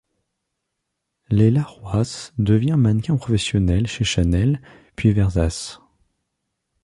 Laila 1.29 1.61
Rouass 1.61 2.33
devient 2.39 2.75
mannequin 2.75 3.17
professionnelle 3.17 3.85
chez 3.85 4.03
Chanel, 4.03 4.59
puis 4.95 5.13
Versace. 5.13 5.79